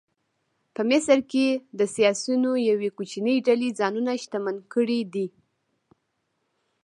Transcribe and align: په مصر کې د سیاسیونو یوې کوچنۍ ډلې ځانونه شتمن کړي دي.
په 0.75 0.81
مصر 0.89 1.17
کې 1.31 1.47
د 1.79 1.81
سیاسیونو 1.95 2.51
یوې 2.69 2.89
کوچنۍ 2.97 3.37
ډلې 3.47 3.69
ځانونه 3.79 4.11
شتمن 4.23 4.57
کړي 4.73 4.99
دي. 5.13 5.27